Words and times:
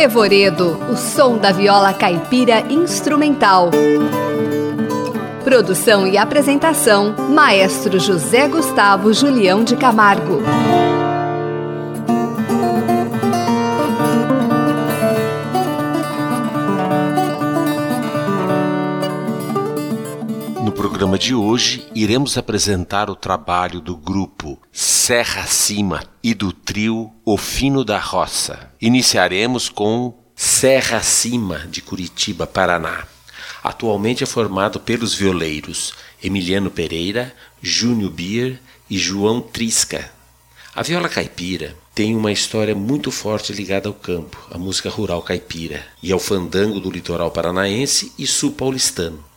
Revoredo, 0.00 0.78
o 0.90 0.96
som 0.96 1.36
da 1.36 1.52
viola 1.52 1.92
caipira 1.92 2.60
instrumental. 2.70 3.68
Produção 5.44 6.06
e 6.06 6.16
apresentação: 6.16 7.14
Maestro 7.28 8.00
José 8.00 8.48
Gustavo 8.48 9.12
Julião 9.12 9.62
de 9.62 9.76
Camargo. 9.76 10.40
De 21.20 21.34
hoje, 21.34 21.86
iremos 21.94 22.38
apresentar 22.38 23.10
o 23.10 23.14
trabalho 23.14 23.78
do 23.78 23.94
grupo 23.94 24.58
Serra 24.72 25.46
Cima 25.46 26.02
e 26.22 26.32
do 26.32 26.50
trio 26.50 27.12
O 27.26 27.36
Fino 27.36 27.84
da 27.84 27.98
Roça. 27.98 28.72
Iniciaremos 28.80 29.68
com 29.68 30.14
Serra 30.34 31.02
Cima, 31.02 31.58
de 31.70 31.82
Curitiba, 31.82 32.46
Paraná. 32.46 33.06
Atualmente 33.62 34.24
é 34.24 34.26
formado 34.26 34.80
pelos 34.80 35.14
violeiros 35.14 35.92
Emiliano 36.24 36.70
Pereira, 36.70 37.34
Júnior 37.60 38.10
Bier 38.10 38.58
e 38.88 38.96
João 38.96 39.42
Trisca. 39.42 40.10
A 40.74 40.82
viola 40.82 41.08
caipira 41.08 41.76
tem 41.94 42.16
uma 42.16 42.32
história 42.32 42.74
muito 42.74 43.10
forte 43.10 43.52
ligada 43.52 43.90
ao 43.90 43.94
campo, 43.94 44.38
à 44.50 44.56
música 44.56 44.88
rural 44.88 45.20
caipira 45.20 45.84
e 46.02 46.12
ao 46.12 46.18
fandango 46.18 46.80
do 46.80 46.90
litoral 46.90 47.30
paranaense 47.30 48.10
e 48.18 48.26
sul-paulistano. 48.26 49.29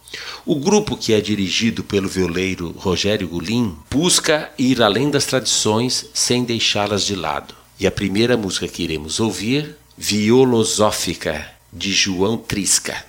O 0.46 0.56
grupo, 0.56 0.98
que 0.98 1.14
é 1.14 1.22
dirigido 1.22 1.84
pelo 1.84 2.08
violeiro 2.08 2.72
Rogério 2.78 3.28
Gulim, 3.28 3.76
busca 3.90 4.52
ir 4.58 4.82
além 4.82 5.10
das 5.10 5.26
tradições 5.26 6.06
sem 6.14 6.44
deixá-las 6.44 7.06
de 7.06 7.16
lado. 7.16 7.56
E 7.80 7.88
a 7.88 7.92
primeira 7.92 8.38
música 8.38 8.68
que 8.68 8.84
iremos 8.84 9.20
ouvir, 9.20 9.76
Violosófica, 9.98 11.48
de 11.72 11.92
João 11.92 12.38
Trisca. 12.38 13.04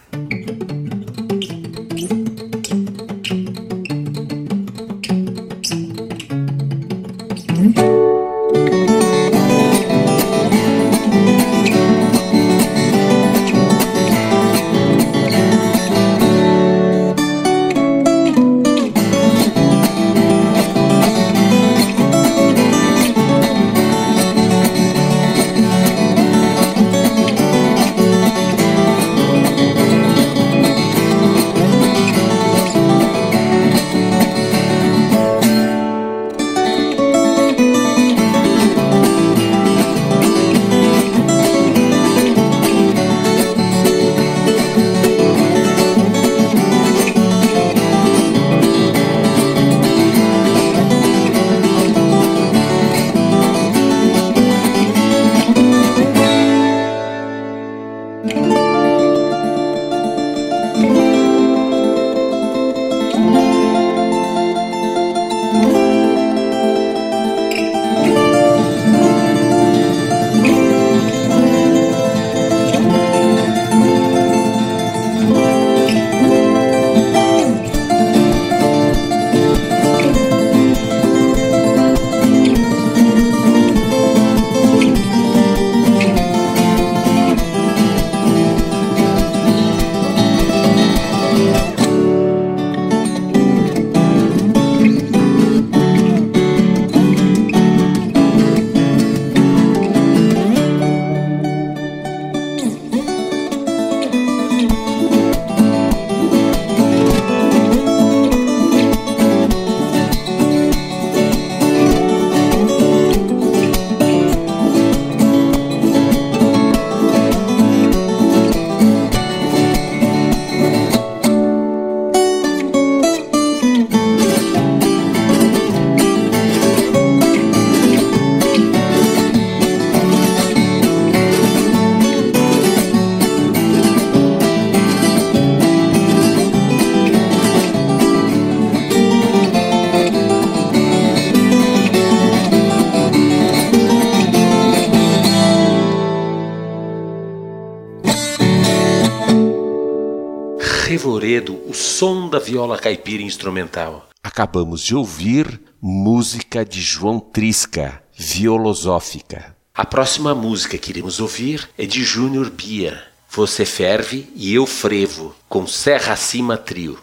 Viola 152.45 152.79
caipira 152.79 153.23
instrumental. 153.23 154.09
Acabamos 154.23 154.83
de 154.83 154.95
ouvir 154.95 155.61
música 155.81 156.65
de 156.65 156.81
João 156.81 157.19
Trisca, 157.19 158.03
violosófica. 158.17 159.57
A 159.75 159.85
próxima 159.85 160.35
música 160.35 160.79
que 160.79 160.91
iremos 160.91 161.21
ouvir 161.21 161.69
é 161.77 161.87
de 161.87 162.05
Júnior 162.05 162.51
Bia, 162.51 163.03
Você 163.31 163.65
Ferve 163.65 164.31
e 164.37 164.55
Eu 164.55 164.67
Frevo, 164.67 165.35
com 165.49 165.67
Serra 165.67 166.13
Acima 166.13 166.57
Trio. 166.57 166.99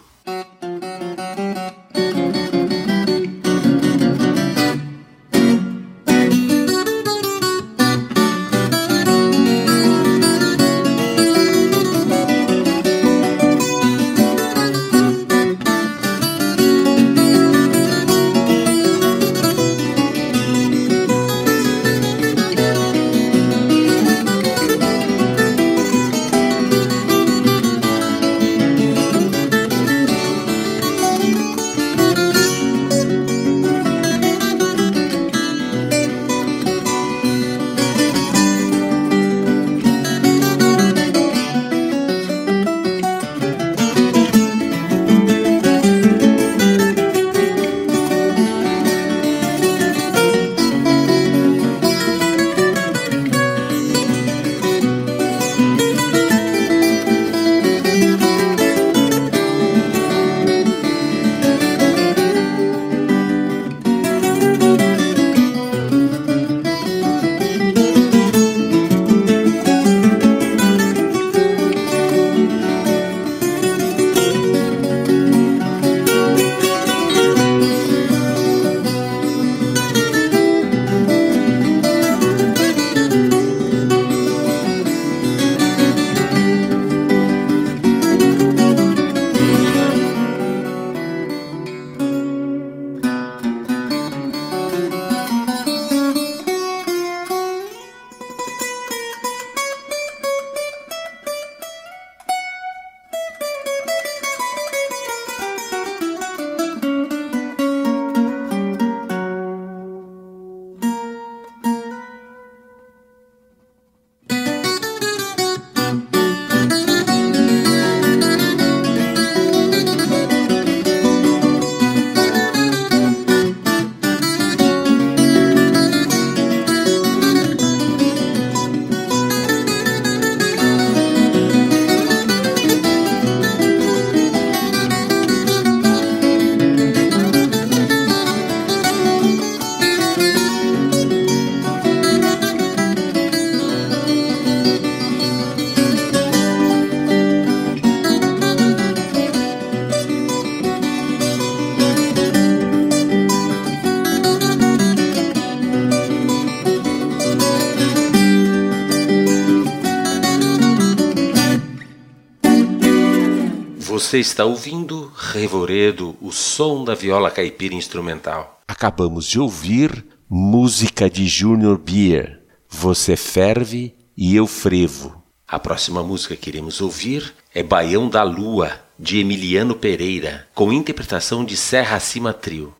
Você 164.11 164.19
está 164.19 164.43
ouvindo 164.43 165.09
Revoredo, 165.15 166.17
o 166.19 166.33
som 166.33 166.83
da 166.83 166.93
viola 166.93 167.31
caipira 167.31 167.73
instrumental. 167.73 168.59
Acabamos 168.67 169.25
de 169.25 169.39
ouvir 169.39 170.05
música 170.29 171.09
de 171.09 171.25
Junior 171.25 171.77
Beer. 171.77 172.41
Você 172.67 173.15
ferve 173.15 173.95
e 174.17 174.35
eu 174.35 174.47
frevo. 174.47 175.23
A 175.47 175.57
próxima 175.57 176.03
música 176.03 176.35
que 176.35 176.49
iremos 176.49 176.81
ouvir 176.81 177.33
é 177.55 177.63
Baião 177.63 178.09
da 178.09 178.21
Lua, 178.21 178.73
de 178.99 179.19
Emiliano 179.19 179.75
Pereira, 179.75 180.45
com 180.53 180.73
interpretação 180.73 181.45
de 181.45 181.55
Serra 181.55 181.95
Acima 181.95 182.33
Trio. 182.33 182.73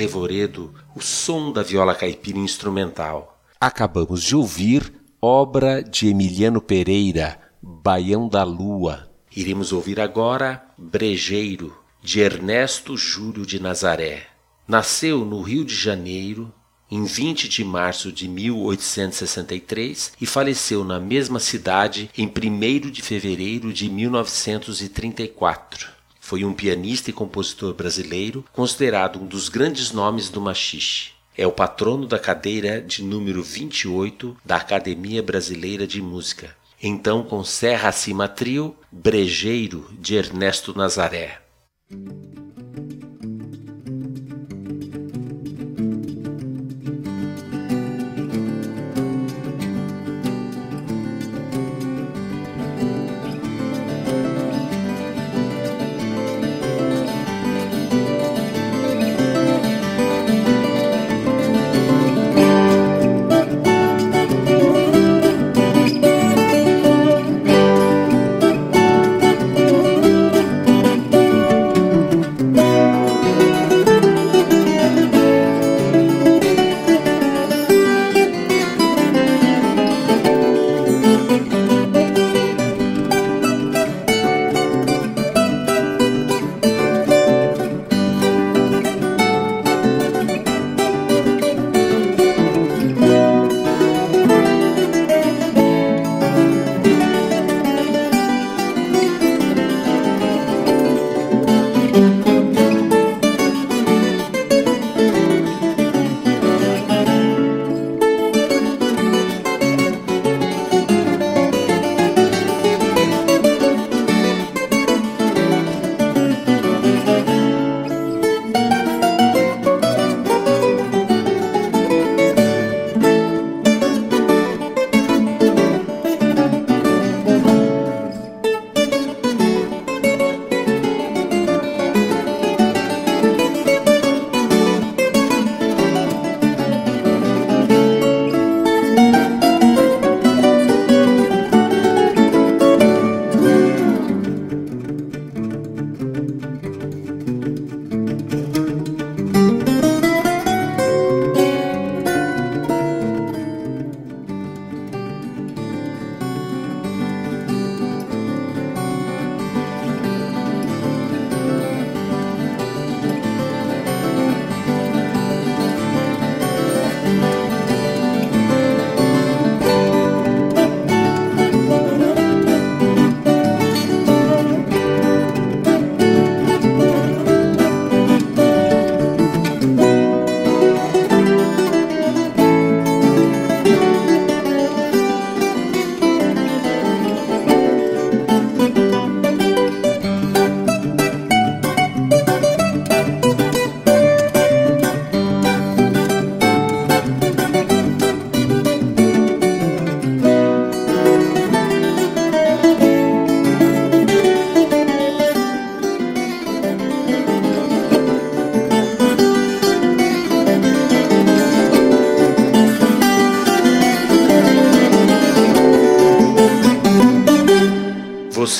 Revoredo, 0.00 0.72
o 0.96 1.02
som 1.02 1.52
da 1.52 1.62
viola 1.62 1.94
caipira 1.94 2.38
instrumental. 2.38 3.38
Acabamos 3.60 4.22
de 4.22 4.34
ouvir 4.34 4.90
obra 5.20 5.82
de 5.82 6.08
Emiliano 6.08 6.62
Pereira, 6.62 7.38
Baião 7.60 8.26
da 8.26 8.42
Lua. 8.42 9.10
Iremos 9.36 9.74
ouvir 9.74 10.00
agora 10.00 10.64
Brejeiro, 10.78 11.76
de 12.02 12.20
Ernesto 12.20 12.96
Júlio 12.96 13.44
de 13.44 13.60
Nazaré. 13.60 14.26
Nasceu 14.66 15.22
no 15.22 15.42
Rio 15.42 15.66
de 15.66 15.74
Janeiro 15.74 16.50
em 16.90 17.04
20 17.04 17.46
de 17.46 17.62
março 17.62 18.10
de 18.10 18.26
1863 18.26 20.12
e 20.18 20.24
faleceu 20.24 20.82
na 20.82 20.98
mesma 20.98 21.38
cidade 21.38 22.10
em 22.16 22.26
1 22.26 22.90
de 22.90 23.02
fevereiro 23.02 23.70
de 23.70 23.90
1934. 23.90 25.99
Foi 26.30 26.44
um 26.44 26.52
pianista 26.54 27.10
e 27.10 27.12
compositor 27.12 27.74
brasileiro, 27.74 28.44
considerado 28.52 29.20
um 29.20 29.26
dos 29.26 29.48
grandes 29.48 29.90
nomes 29.90 30.28
do 30.28 30.40
machixe. 30.40 31.10
É 31.36 31.44
o 31.44 31.50
patrono 31.50 32.06
da 32.06 32.20
cadeira 32.20 32.80
de 32.80 33.02
número 33.02 33.42
28 33.42 34.36
da 34.44 34.54
Academia 34.54 35.24
Brasileira 35.24 35.88
de 35.88 36.00
Música. 36.00 36.56
Então, 36.80 37.24
com 37.24 37.42
Serra 37.42 37.88
Acima 37.88 38.28
Trio, 38.28 38.76
Brejeiro 38.92 39.90
de 39.98 40.14
Ernesto 40.14 40.72
Nazaré. 40.72 41.40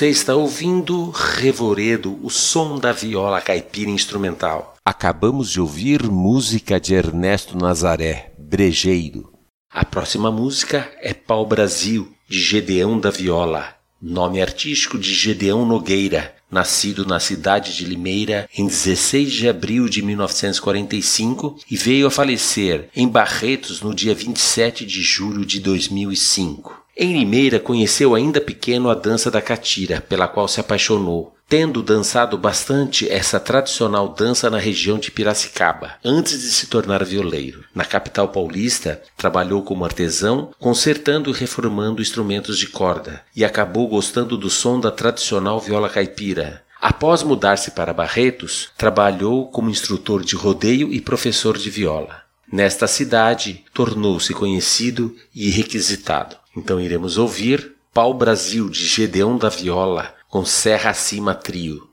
Você 0.01 0.09
está 0.09 0.35
ouvindo 0.35 1.11
Revoredo, 1.11 2.19
o 2.23 2.31
som 2.31 2.79
da 2.79 2.91
viola 2.91 3.39
caipira 3.39 3.91
instrumental. 3.91 4.75
Acabamos 4.83 5.51
de 5.51 5.61
ouvir 5.61 6.05
música 6.05 6.81
de 6.81 6.95
Ernesto 6.95 7.55
Nazaré, 7.55 8.33
Brejeiro. 8.39 9.31
A 9.71 9.85
próxima 9.85 10.31
música 10.31 10.91
é 11.03 11.13
Pau 11.13 11.45
Brasil, 11.45 12.11
de 12.27 12.41
Gedeão 12.41 12.99
da 12.99 13.11
Viola, 13.11 13.75
nome 14.01 14.41
artístico 14.41 14.99
de 14.99 15.13
Gedeão 15.13 15.67
Nogueira, 15.67 16.35
nascido 16.51 17.05
na 17.05 17.21
cidade 17.21 17.77
de 17.77 17.85
Limeira 17.85 18.49
em 18.57 18.67
16 18.67 19.31
de 19.31 19.51
abril 19.51 19.87
de 19.87 20.01
1945 20.01 21.59
e 21.71 21.77
veio 21.77 22.07
a 22.07 22.11
falecer 22.11 22.89
em 22.97 23.07
Barretos 23.07 23.83
no 23.83 23.95
dia 23.95 24.15
27 24.15 24.87
de 24.87 25.03
julho 25.03 25.45
de 25.45 25.61
2005. 25.61 26.80
Em 27.03 27.15
Limeira 27.15 27.59
conheceu 27.59 28.15
ainda 28.15 28.43
pequeno 28.43 28.91
a 28.91 28.95
dança 28.95 29.31
da 29.31 29.41
catira, 29.41 30.03
pela 30.03 30.29
qual 30.29 30.47
se 30.47 30.61
apaixonou, 30.61 31.35
tendo 31.49 31.83
dançado 31.83 32.37
bastante 32.37 33.09
essa 33.09 33.41
tradicional 33.41 34.11
dança 34.11 34.51
na 34.51 34.59
região 34.59 34.99
de 34.99 35.11
Piracicaba, 35.11 35.93
antes 36.05 36.39
de 36.43 36.51
se 36.51 36.67
tornar 36.67 37.03
violeiro. 37.03 37.65
Na 37.75 37.87
capital 37.87 38.29
paulista, 38.29 39.01
trabalhou 39.17 39.63
como 39.63 39.83
artesão, 39.83 40.51
consertando 40.59 41.31
e 41.31 41.33
reformando 41.33 42.03
instrumentos 42.03 42.59
de 42.59 42.67
corda, 42.67 43.23
e 43.35 43.47
acabou 43.47 43.89
gostando 43.89 44.37
do 44.37 44.51
som 44.51 44.79
da 44.79 44.91
tradicional 44.91 45.59
viola 45.59 45.89
caipira. 45.89 46.63
Após 46.83 47.23
mudar-se 47.23 47.71
para 47.71 47.95
Barretos, 47.95 48.69
trabalhou 48.77 49.51
como 49.51 49.71
instrutor 49.71 50.23
de 50.23 50.37
rodeio 50.37 50.93
e 50.93 51.01
professor 51.01 51.57
de 51.57 51.71
viola. 51.71 52.21
Nesta 52.53 52.87
cidade, 52.87 53.65
tornou-se 53.73 54.35
conhecido 54.35 55.17
e 55.35 55.49
requisitado. 55.49 56.40
Então 56.57 56.81
iremos 56.81 57.19
ouvir 57.19 57.77
Pau 57.93 58.15
Brasil 58.15 58.69
de 58.69 58.87
Gedeão 58.87 59.37
da 59.37 59.49
Viola 59.49 60.15
com 60.29 60.45
Serra 60.45 60.91
Acima 60.91 61.35
Trio. 61.35 61.90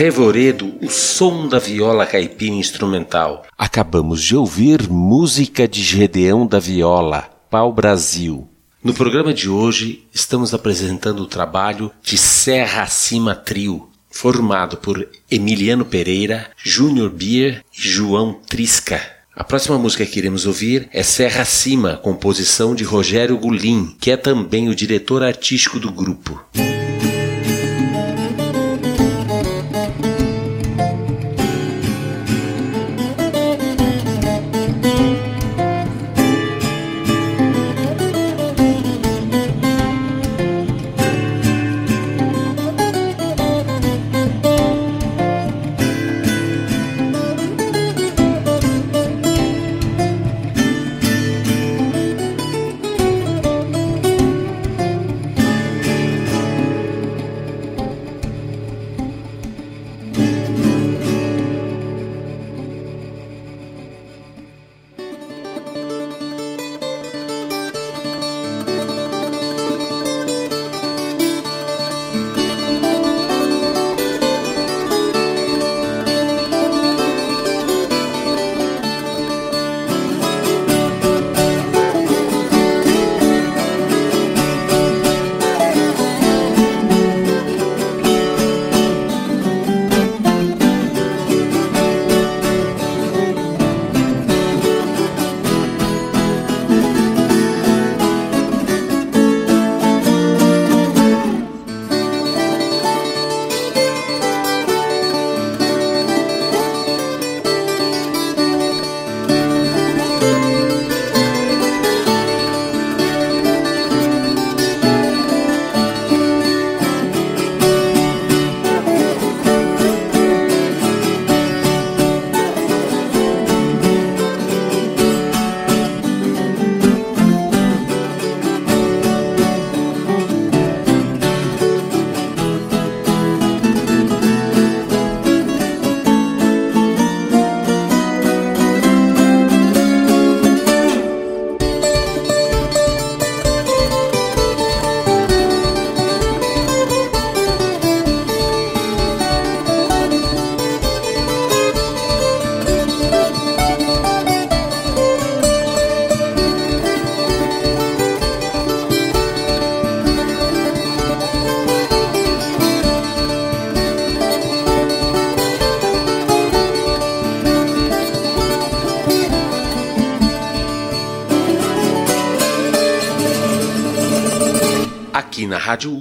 Revoredo, 0.00 0.78
o 0.80 0.88
som 0.88 1.46
da 1.46 1.58
viola 1.58 2.06
caipira 2.06 2.54
instrumental. 2.54 3.44
Acabamos 3.58 4.22
de 4.22 4.34
ouvir 4.34 4.88
música 4.88 5.68
de 5.68 5.82
Gedeão 5.82 6.46
da 6.46 6.58
Viola, 6.58 7.28
Pau 7.50 7.70
Brasil. 7.70 8.48
No 8.82 8.94
programa 8.94 9.34
de 9.34 9.50
hoje, 9.50 10.06
estamos 10.10 10.54
apresentando 10.54 11.20
o 11.20 11.26
trabalho 11.26 11.90
de 12.02 12.16
Serra 12.16 12.84
Acima 12.84 13.34
Trio, 13.34 13.90
formado 14.10 14.78
por 14.78 15.06
Emiliano 15.30 15.84
Pereira, 15.84 16.50
Júnior 16.56 17.10
Bier 17.10 17.62
e 17.70 17.86
João 17.86 18.32
Trisca. 18.32 19.02
A 19.36 19.44
próxima 19.44 19.76
música 19.76 20.06
que 20.06 20.18
iremos 20.18 20.46
ouvir 20.46 20.88
é 20.94 21.02
Serra 21.02 21.42
Acima, 21.42 21.98
composição 21.98 22.74
de 22.74 22.84
Rogério 22.84 23.36
Gulim, 23.36 23.94
que 24.00 24.10
é 24.10 24.16
também 24.16 24.70
o 24.70 24.74
diretor 24.74 25.22
artístico 25.22 25.78
do 25.78 25.92
grupo. 25.92 26.42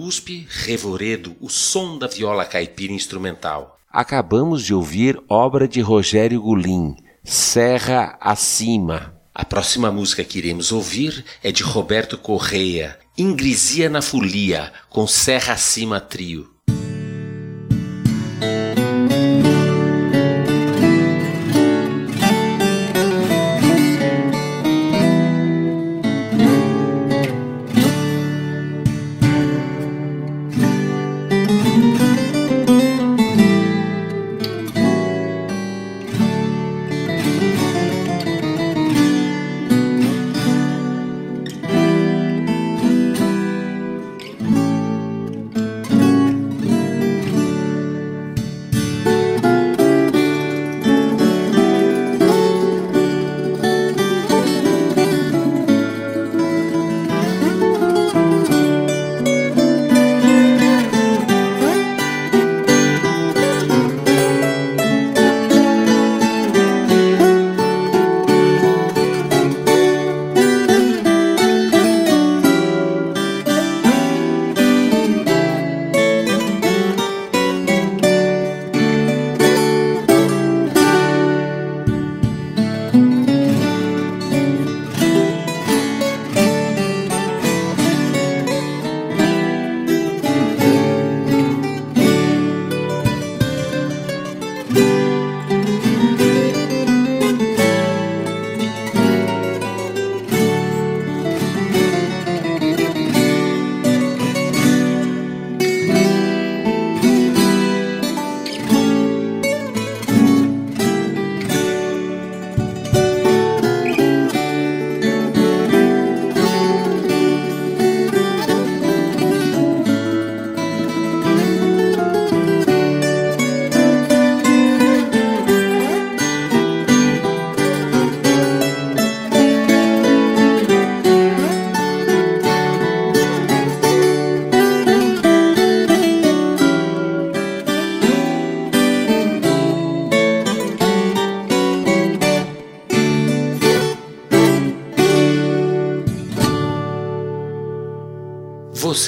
USP, 0.10 0.48
Revoredo, 0.50 1.36
o 1.39 1.48
som 1.48 1.95
da 1.95 2.08
viola 2.08 2.43
caipira 2.43 2.91
instrumental. 2.91 3.78
Acabamos 3.91 4.65
de 4.65 4.74
ouvir 4.74 5.22
obra 5.30 5.67
de 5.67 5.82
Rogério 5.82 6.41
Gulim, 6.41 6.95
Serra 7.24 8.17
Acima. 8.19 9.13
A 9.36 9.45
próxima 9.45 9.91
música 9.91 10.24
que 10.24 10.39
iremos 10.39 10.72
ouvir 10.72 11.24
é 11.43 11.52
de 11.52 11.62
Roberto 11.62 12.17
Correia, 12.17 12.98
Ingresia 13.15 13.88
na 13.88 14.02
Folia, 14.02 14.74
com 14.89 15.06
Serra 15.06 15.54
Acima 15.54 16.02
Trio. 16.02 16.48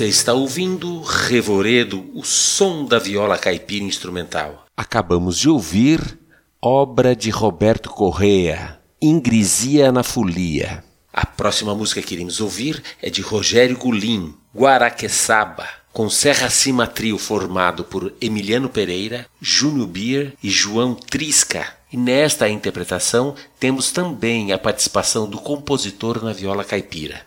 Você 0.02 0.08
está 0.08 0.34
ouvindo 0.34 1.00
Revoredo, 1.02 2.10
o 2.16 2.24
som 2.24 2.86
da 2.86 2.98
viola 2.98 3.38
caipira 3.38 3.86
instrumental. 3.86 4.66
Acabamos 4.76 5.38
de 5.38 5.48
ouvir 5.48 6.18
obra 6.60 7.16
de 7.16 7.30
Roberto 7.30 7.88
Correa, 7.92 8.80
Ingresia 9.00 9.92
na 9.92 10.02
Folia. 10.02 10.84
A 11.14 11.24
próxima 11.24 11.76
música 11.76 12.02
que 12.02 12.16
iremos 12.16 12.42
ouvir 12.42 12.82
é 13.00 13.12
de 13.12 13.22
Rogério 13.22 13.78
Gulim, 13.78 14.34
Guaraqueçaba, 14.56 15.70
com 15.94 16.10
Serra 16.10 16.50
Cima 16.50 16.88
Trio 16.88 17.20
formado 17.20 17.84
por 17.84 18.12
Emiliano 18.20 18.70
Pereira, 18.70 19.28
Júnior 19.40 19.86
Bier 19.86 20.34
e 20.42 20.50
João 20.50 20.96
Trisca. 20.96 21.76
E 21.94 21.96
nesta 21.96 22.50
interpretação 22.50 23.36
temos 23.60 23.92
também 23.92 24.52
a 24.52 24.58
participação 24.58 25.30
do 25.30 25.38
compositor 25.38 26.24
na 26.24 26.34
viola 26.34 26.64
caipira. 26.64 27.22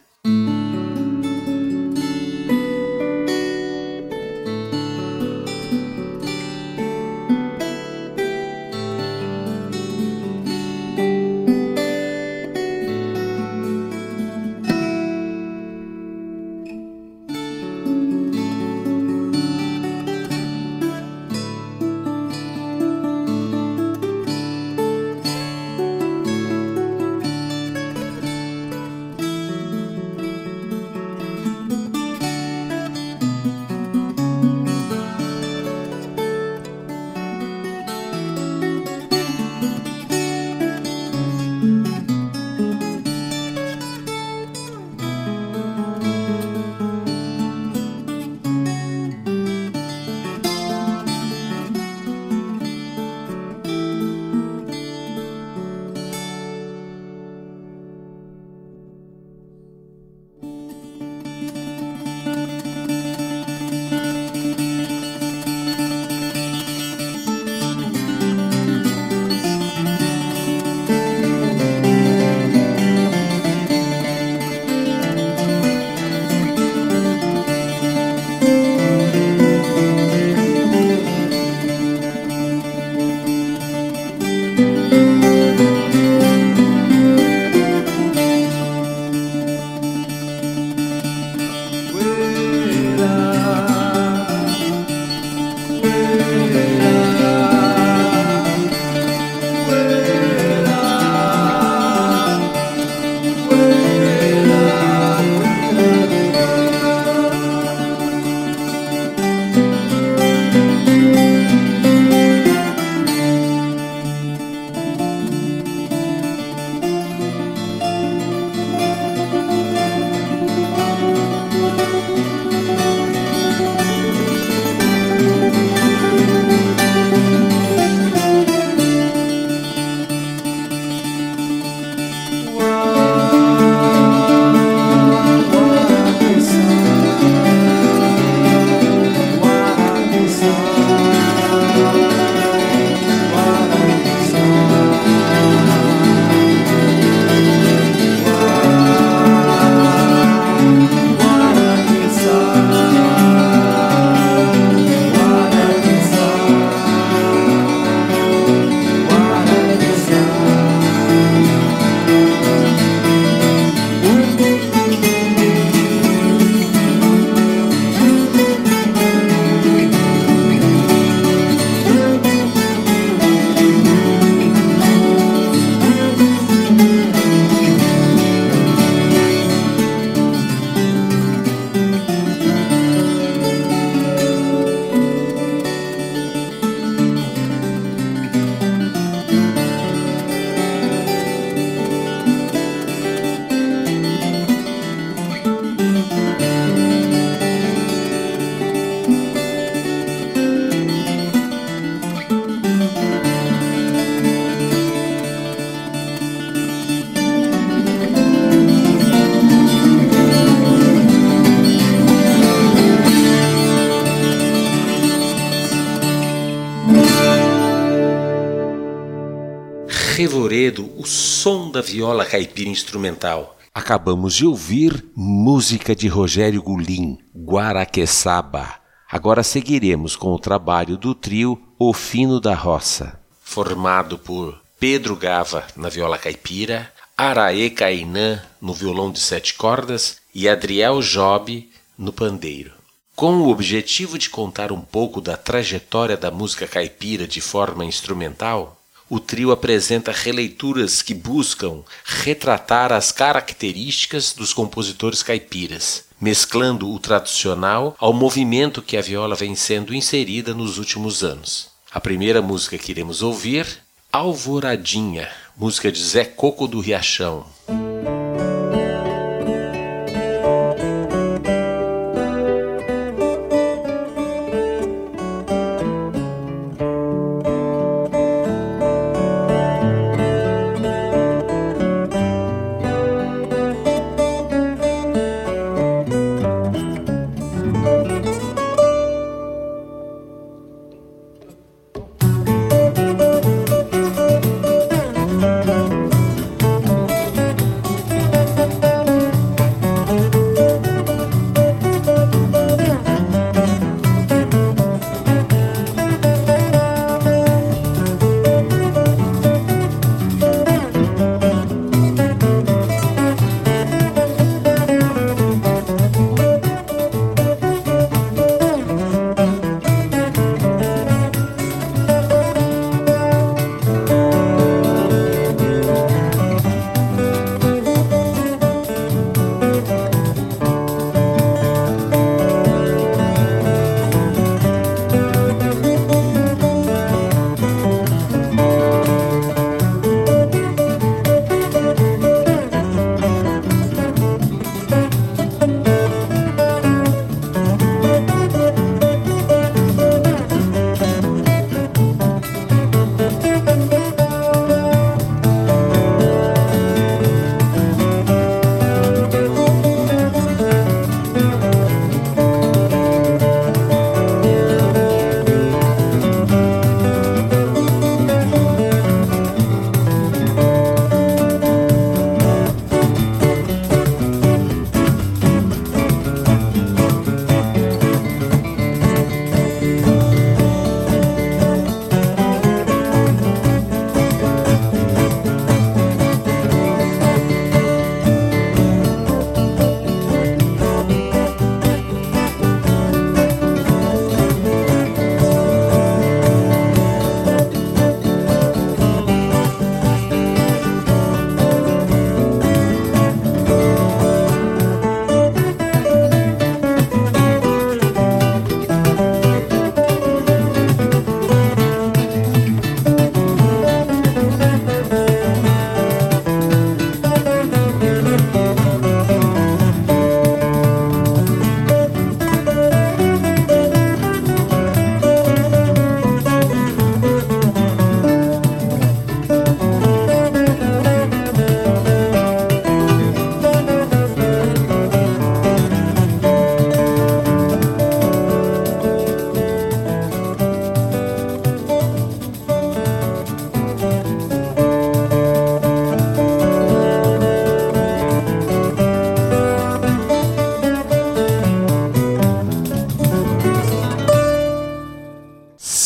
Da 221.75 221.83
viola 221.83 222.25
caipira 222.25 222.71
instrumental. 222.71 223.59
Acabamos 223.75 224.33
de 224.33 224.47
ouvir 224.47 225.05
música 225.17 225.93
de 225.93 226.07
Rogério 226.07 226.63
Gulim, 226.63 227.19
Guaraqueçaba. 227.37 228.77
Agora 229.11 229.43
seguiremos 229.43 230.15
com 230.15 230.33
o 230.33 230.39
trabalho 230.39 230.97
do 230.97 231.17
trio 231.17 231.61
O 231.77 231.93
Fino 231.93 232.39
da 232.41 232.55
Roça, 232.55 233.19
formado 233.43 234.17
por 234.17 234.57
Pedro 234.79 235.17
Gava 235.17 235.67
na 235.77 235.89
viola 235.89 236.17
caipira, 236.17 236.93
Araê 237.19 237.69
Cainã 237.71 238.41
no 238.61 238.73
violão 238.73 239.11
de 239.11 239.19
sete 239.19 239.55
cordas 239.55 240.19
e 240.33 240.49
Adriel 240.49 241.01
Job 241.01 241.69
no 241.99 242.13
pandeiro. 242.13 242.71
Com 243.17 243.39
o 243.39 243.49
objetivo 243.49 244.17
de 244.17 244.31
contar 244.31 244.71
um 244.71 244.81
pouco 244.81 245.21
da 245.21 245.37
trajetória 245.37 246.17
da 246.17 246.31
música 246.31 246.69
caipira 246.69 247.27
de 247.27 247.41
forma 247.41 247.85
instrumental, 247.85 248.81
o 249.09 249.21
trio 249.21 249.53
apresenta 249.53 250.13
releituras 250.13 251.03
que 251.03 251.15
buscam 251.15 251.83
retratar 252.05 252.93
as 252.93 253.13
características 253.13 254.33
dos 254.33 254.53
compositores 254.53 255.23
caipiras, 255.23 256.05
mesclando 256.21 256.91
o 256.91 256.99
tradicional 256.99 257.95
ao 257.99 258.13
movimento 258.13 258.83
que 258.83 258.97
a 258.97 259.03
viola 259.03 259.35
vem 259.35 259.55
sendo 259.55 259.95
inserida 259.95 260.55
nos 260.55 260.79
últimos 260.79 261.23
anos. 261.23 261.69
A 261.93 262.01
primeira 262.01 262.43
música 262.43 262.79
que 262.79 262.91
iremos 262.91 263.23
ouvir, 263.23 263.67
Alvoradinha, 264.11 265.29
música 265.57 265.91
de 265.91 266.03
Zé 266.03 266.25
Coco 266.25 266.67
do 266.67 266.81
Riachão. 266.81 267.47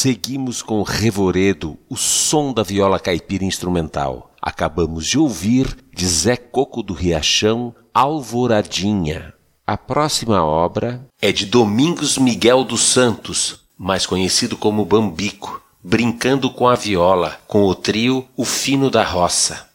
Seguimos 0.00 0.62
com 0.62 0.80
Revoredo, 0.84 1.76
o 1.88 1.96
som 1.96 2.52
da 2.52 2.62
viola 2.62 3.00
caipira 3.00 3.44
instrumental. 3.44 4.30
Acabamos 4.40 5.04
de 5.04 5.18
ouvir 5.18 5.76
de 5.92 6.06
Zé 6.06 6.36
Coco 6.36 6.84
do 6.84 6.94
Riachão, 6.94 7.74
Alvoradinha. 7.92 9.34
A 9.66 9.76
próxima 9.76 10.40
obra 10.40 11.04
é 11.20 11.32
de 11.32 11.46
Domingos 11.46 12.16
Miguel 12.16 12.62
dos 12.62 12.82
Santos, 12.82 13.64
mais 13.76 14.06
conhecido 14.06 14.56
como 14.56 14.84
Bambico, 14.84 15.60
brincando 15.82 16.48
com 16.48 16.68
a 16.68 16.76
viola, 16.76 17.36
com 17.48 17.64
o 17.64 17.74
trio 17.74 18.24
O 18.36 18.44
Fino 18.44 18.92
da 18.92 19.02
Roça. 19.02 19.68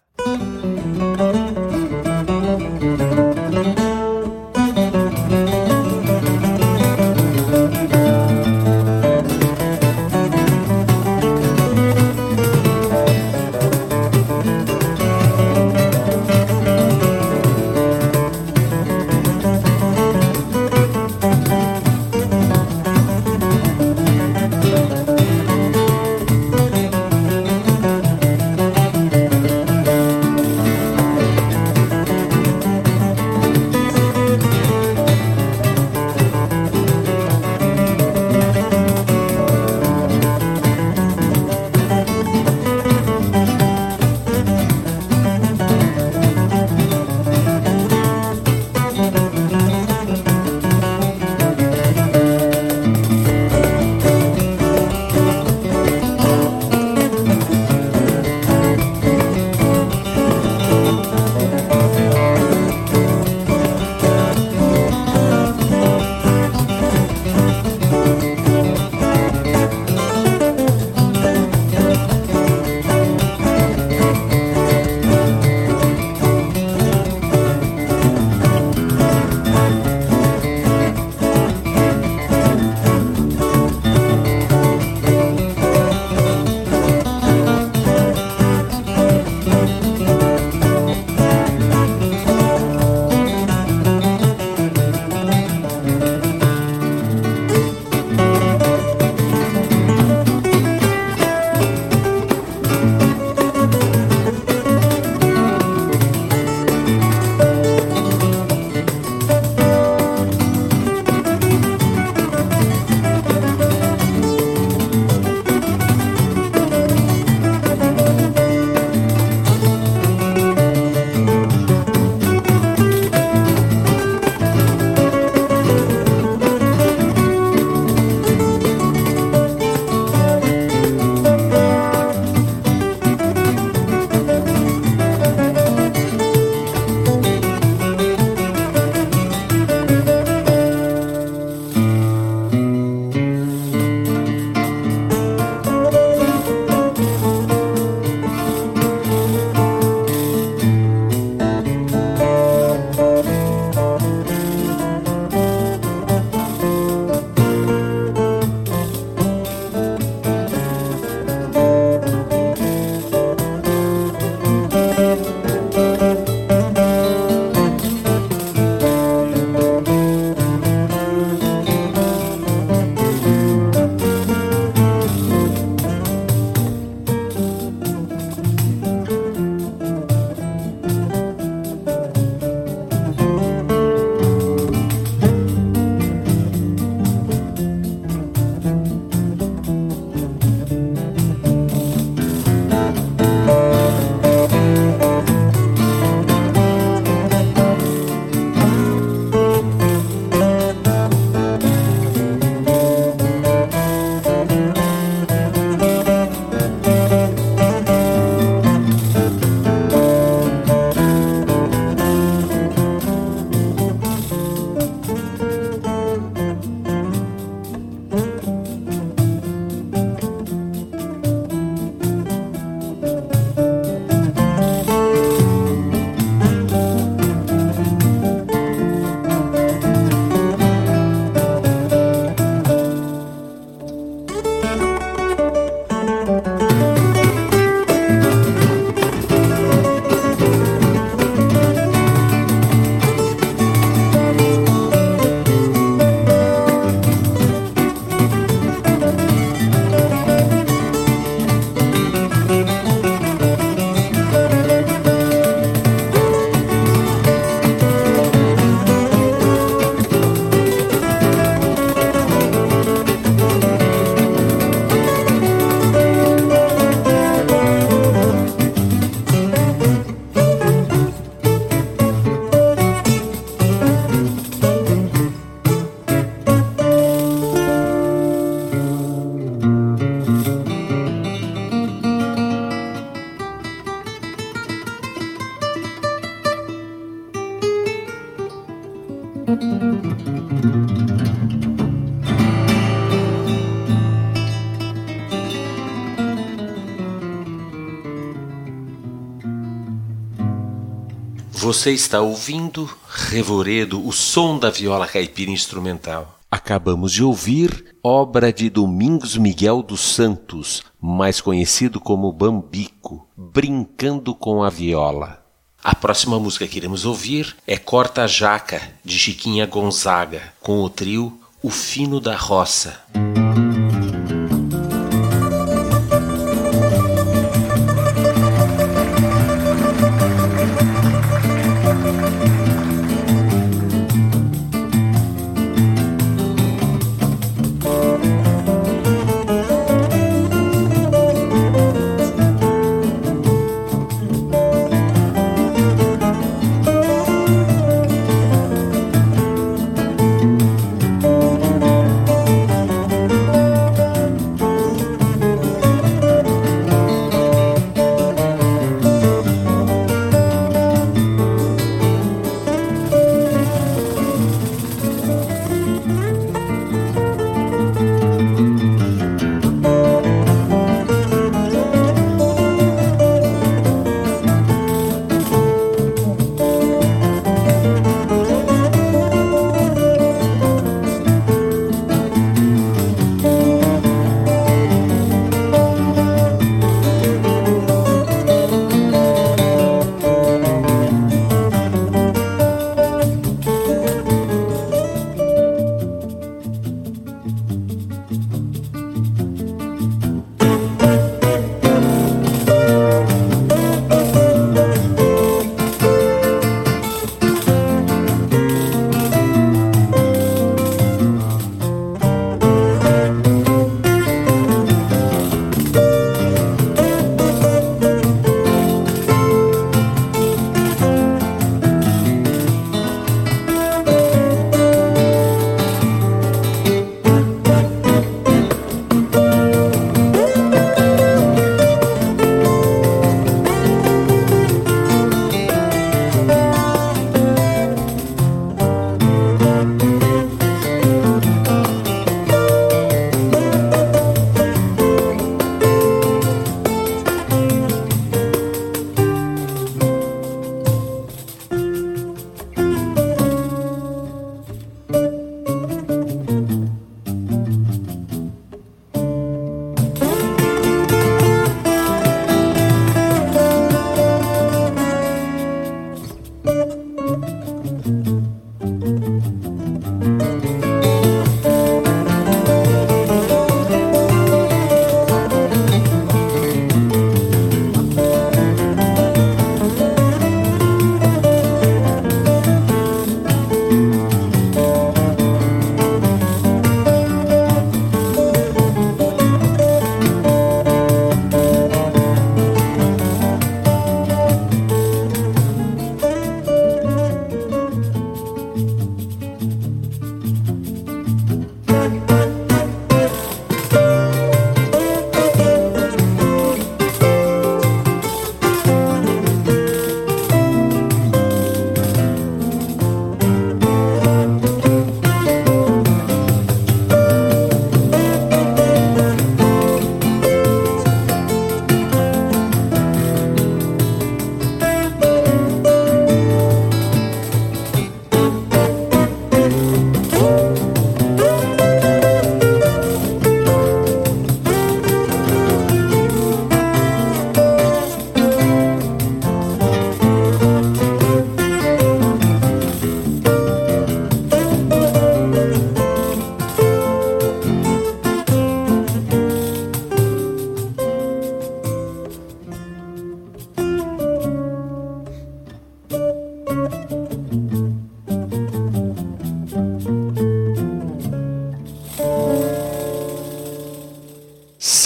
Você 301.74 301.92
está 301.92 302.22
ouvindo 302.22 302.88
Revoredo, 303.10 304.08
o 304.08 304.12
som 304.12 304.60
da 304.60 304.70
viola 304.70 305.08
caipira 305.08 305.50
instrumental. 305.50 306.38
Acabamos 306.52 307.12
de 307.12 307.24
ouvir 307.24 307.96
obra 308.04 308.54
de 308.54 308.70
Domingos 308.70 309.36
Miguel 309.36 309.82
dos 309.82 310.02
Santos, 310.02 310.84
mais 311.02 311.42
conhecido 311.42 312.00
como 312.00 312.32
Bambico, 312.32 313.28
Brincando 313.36 314.36
com 314.36 314.62
a 314.62 314.70
Viola. 314.70 315.44
A 315.84 315.96
próxima 315.96 316.40
música 316.40 316.68
que 316.68 316.78
iremos 316.78 317.06
ouvir 317.06 317.56
é 317.66 317.76
Corta 317.76 318.28
Jaca, 318.28 318.80
de 319.04 319.18
Chiquinha 319.18 319.66
Gonzaga, 319.66 320.54
com 320.62 320.84
o 320.84 320.90
trio 320.92 321.40
O 321.64 321.72
Fino 321.72 322.20
da 322.20 322.38
Roça. 322.38 323.02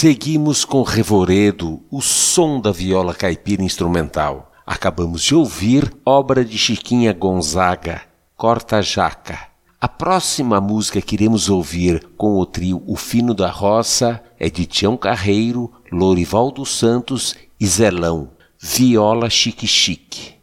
Seguimos 0.00 0.64
com 0.64 0.84
Revoredo, 0.84 1.82
o 1.90 2.00
som 2.00 2.60
da 2.60 2.70
viola 2.70 3.12
caipira 3.12 3.64
instrumental. 3.64 4.52
Acabamos 4.64 5.24
de 5.24 5.34
ouvir 5.34 5.92
obra 6.06 6.44
de 6.44 6.56
Chiquinha 6.56 7.12
Gonzaga, 7.12 8.02
Corta 8.36 8.80
Jaca. 8.80 9.48
A 9.80 9.88
próxima 9.88 10.60
música 10.60 11.02
que 11.02 11.16
iremos 11.16 11.48
ouvir 11.48 12.10
com 12.16 12.36
o 12.36 12.46
trio 12.46 12.80
O 12.86 12.94
Fino 12.94 13.34
da 13.34 13.50
Roça 13.50 14.22
é 14.38 14.48
de 14.48 14.66
Tião 14.66 14.96
Carreiro, 14.96 15.68
Lorival 15.90 16.52
dos 16.52 16.78
Santos 16.78 17.34
e 17.58 17.66
Zelão, 17.66 18.30
Viola 18.56 19.28
Chique 19.28 19.66
Chique. 19.66 20.34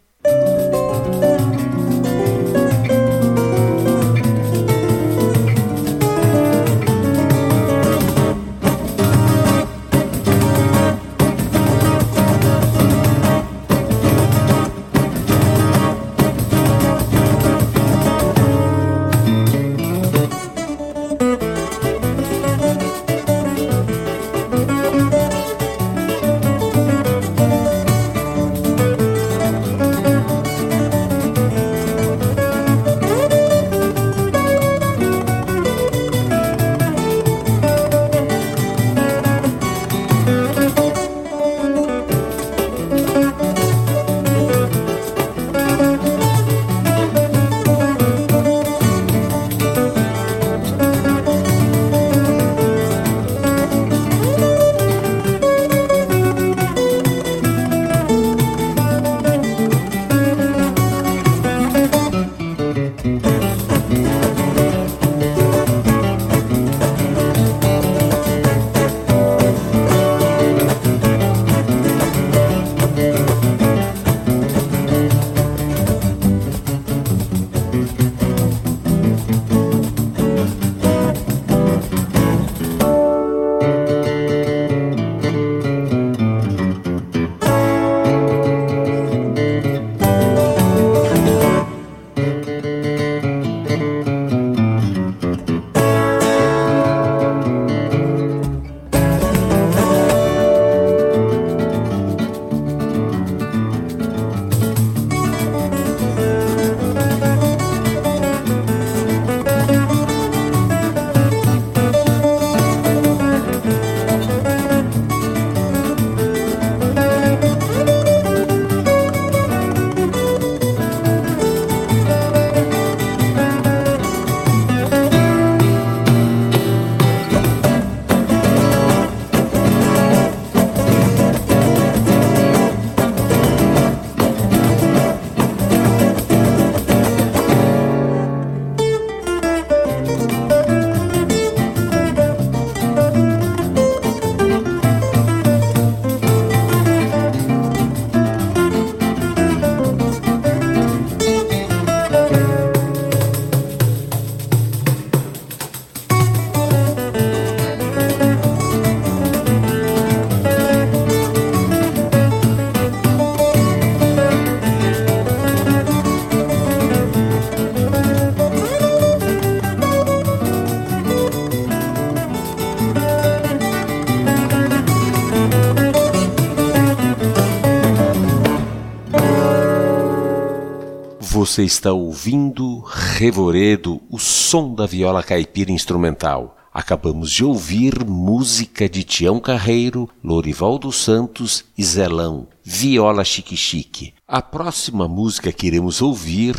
Você 181.35 181.65
está 181.65 181.91
ouvindo 181.91 182.79
Revoredo, 182.79 184.01
o 184.09 184.17
som 184.17 184.73
da 184.73 184.85
viola 184.85 185.21
caipira 185.21 185.69
instrumental. 185.69 186.55
Acabamos 186.73 187.29
de 187.29 187.43
ouvir 187.43 188.05
música 188.05 188.87
de 188.87 189.03
Tião 189.03 189.37
Carreiro, 189.41 190.09
Lorival 190.23 190.79
dos 190.79 190.95
Santos 190.95 191.65
e 191.77 191.83
Zelão, 191.83 192.47
Viola 192.63 193.25
Chique 193.25 193.57
Chique. 193.57 194.13
A 194.25 194.41
próxima 194.41 195.09
música 195.09 195.51
que 195.51 195.67
iremos 195.67 196.01
ouvir 196.01 196.55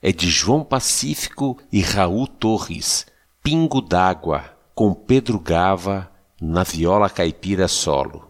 é 0.00 0.10
de 0.10 0.30
João 0.30 0.64
Pacífico 0.64 1.58
e 1.70 1.82
Raul 1.82 2.26
Torres, 2.26 3.04
Pingo 3.42 3.82
d'Água, 3.82 4.44
com 4.74 4.94
Pedro 4.94 5.38
Gava 5.38 6.10
na 6.40 6.62
viola 6.62 7.10
caipira 7.10 7.68
solo. 7.68 8.26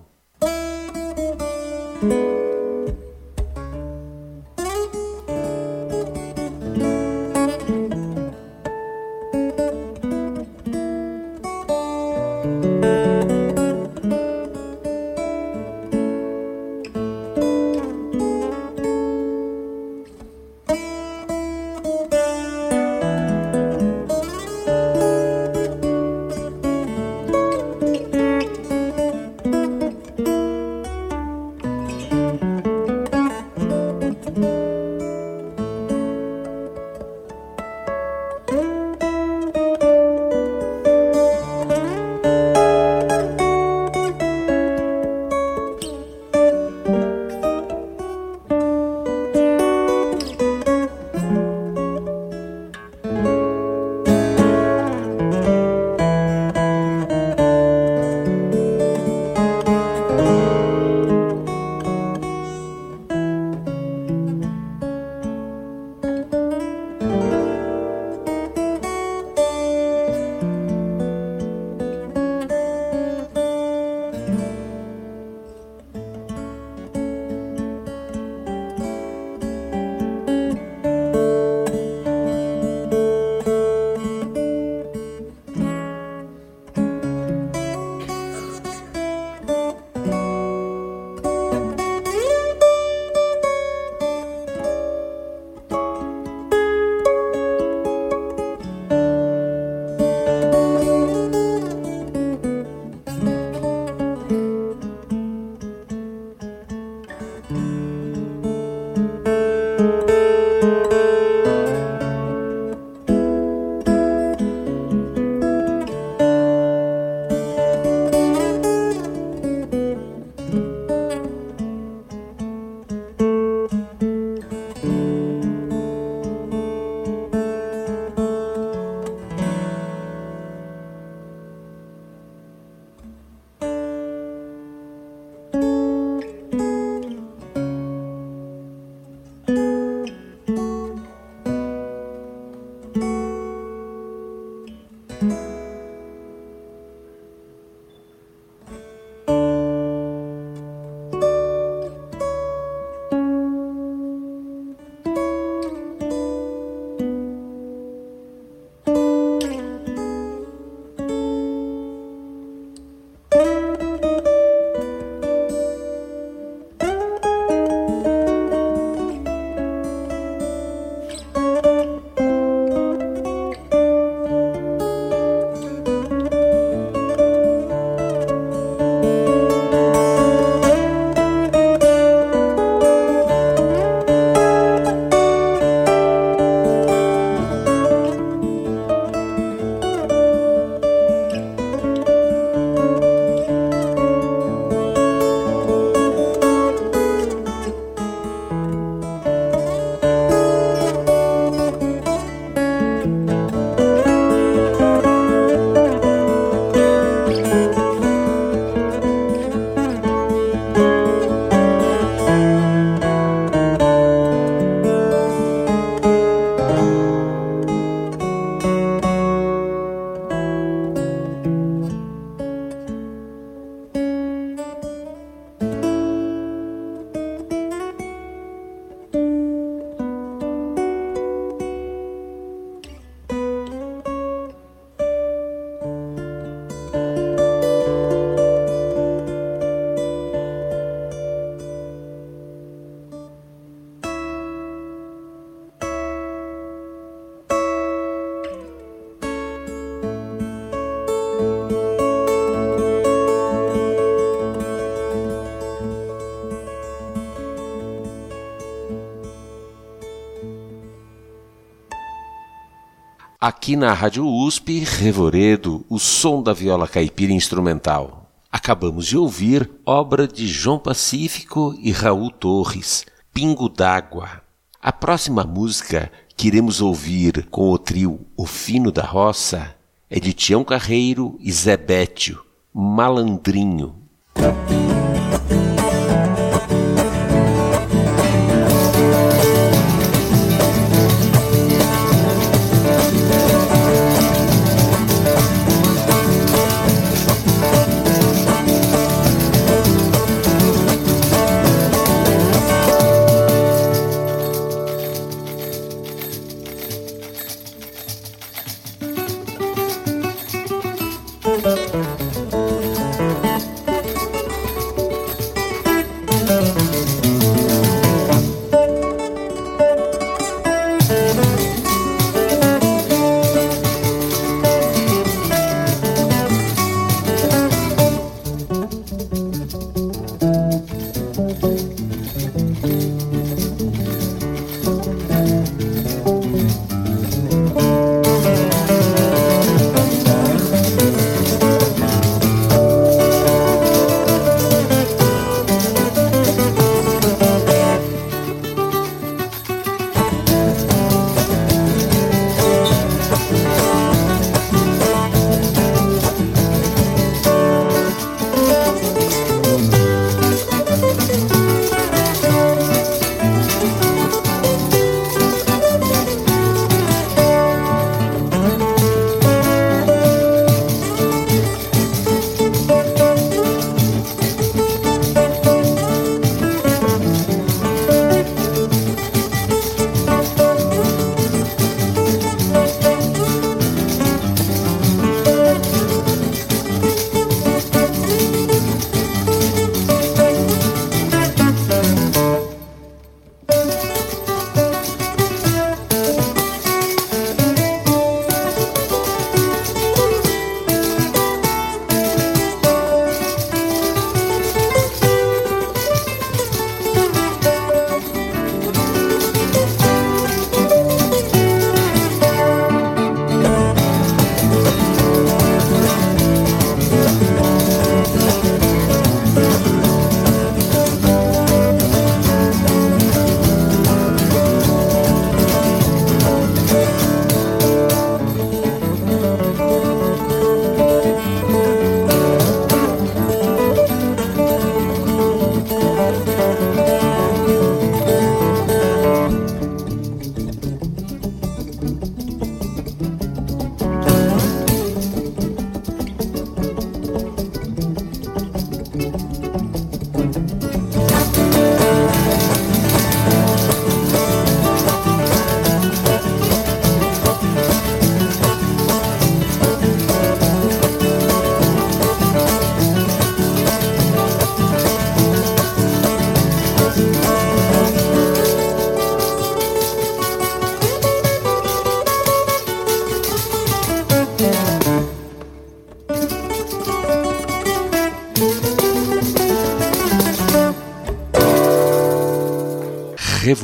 Aqui 263.66 263.74
na 263.74 263.92
Rádio 263.92 264.24
USP, 264.24 264.78
Revoredo, 264.78 265.84
o 265.88 265.98
som 265.98 266.40
da 266.40 266.52
viola 266.52 266.86
caipira 266.86 267.32
instrumental. 267.32 268.30
Acabamos 268.48 269.08
de 269.08 269.18
ouvir 269.18 269.68
obra 269.84 270.28
de 270.28 270.46
João 270.46 270.78
Pacífico 270.78 271.74
e 271.82 271.90
Raul 271.90 272.30
Torres, 272.30 273.04
Pingo 273.34 273.68
d'Água. 273.68 274.40
A 274.80 274.92
próxima 274.92 275.42
música 275.42 276.12
que 276.36 276.46
iremos 276.46 276.80
ouvir 276.80 277.48
com 277.50 277.68
o 277.72 277.76
trio 277.76 278.20
O 278.36 278.46
Fino 278.46 278.92
da 278.92 279.02
Roça 279.02 279.74
é 280.08 280.20
de 280.20 280.32
Tião 280.32 280.62
Carreiro 280.62 281.36
e 281.40 281.50
Zé 281.50 281.76
Bétio, 281.76 282.40
Malandrinho. 282.72 283.96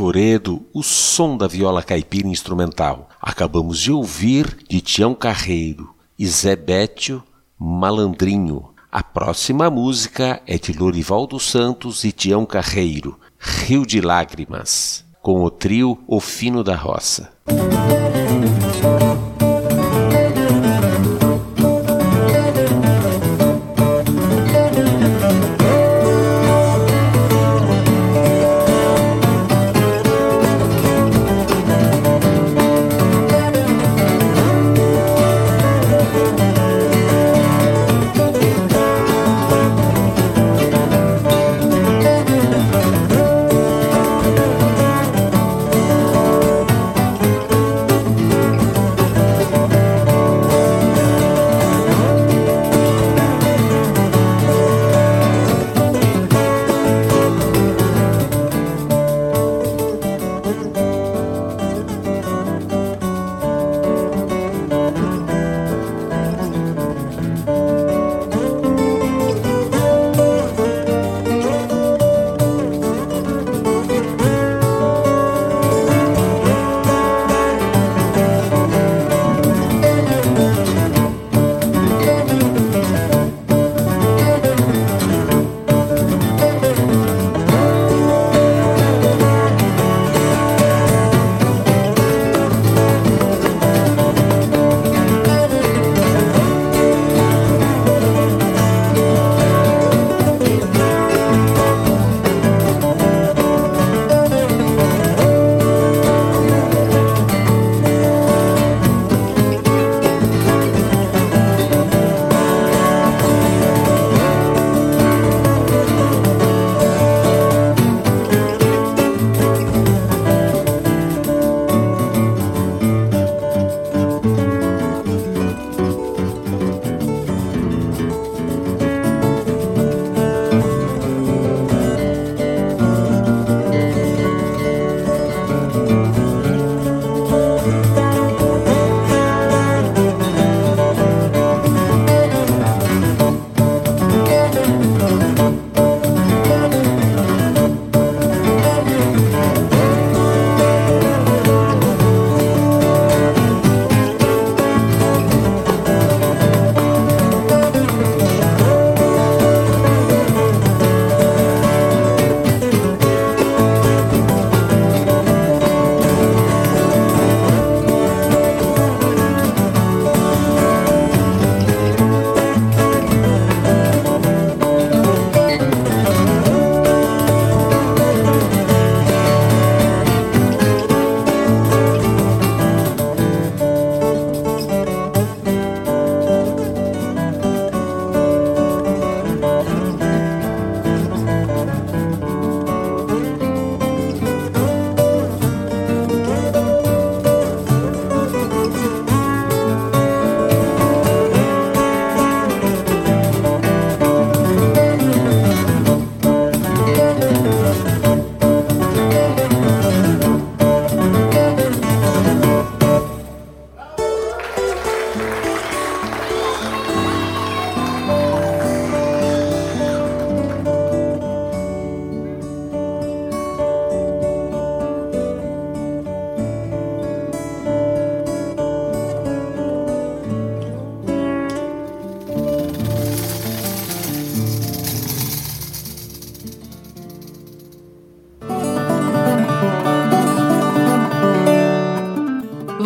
Revoredo, 0.03 0.67
o 0.75 0.83
som 0.83 1.37
da 1.37 1.47
viola 1.47 1.81
caipira 1.81 2.27
instrumental. 2.27 3.09
Acabamos 3.21 3.79
de 3.79 3.93
ouvir 3.93 4.59
de 4.69 4.81
Tião 4.81 5.15
Carreiro 5.15 5.95
e 6.19 6.27
Zé 6.27 6.57
Bétio, 6.57 7.23
Malandrinho. 7.57 8.71
A 8.91 9.01
próxima 9.01 9.71
música 9.71 10.43
é 10.45 10.59
de 10.59 10.73
Lorival 10.73 11.25
dos 11.25 11.49
Santos 11.49 12.03
e 12.03 12.11
Tião 12.11 12.45
Carreiro, 12.45 13.17
Rio 13.39 13.87
de 13.87 14.01
Lágrimas, 14.01 15.05
com 15.23 15.45
o 15.45 15.51
trio 15.51 15.97
O 16.09 16.19
Fino 16.19 16.65
da 16.65 16.75
Roça. 16.75 17.33